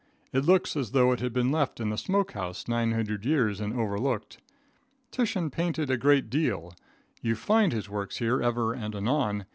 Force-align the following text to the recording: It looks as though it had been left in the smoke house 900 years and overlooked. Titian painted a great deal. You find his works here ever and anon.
It 0.33 0.45
looks 0.45 0.75
as 0.75 0.93
though 0.93 1.11
it 1.11 1.19
had 1.19 1.31
been 1.31 1.51
left 1.51 1.79
in 1.79 1.91
the 1.91 1.95
smoke 1.99 2.31
house 2.31 2.67
900 2.67 3.23
years 3.23 3.59
and 3.61 3.79
overlooked. 3.79 4.39
Titian 5.11 5.51
painted 5.51 5.91
a 5.91 5.95
great 5.97 6.27
deal. 6.27 6.73
You 7.21 7.35
find 7.35 7.71
his 7.71 7.87
works 7.87 8.17
here 8.17 8.41
ever 8.41 8.73
and 8.73 8.95
anon. 8.95 9.45